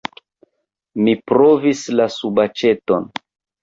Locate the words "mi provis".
1.03-1.87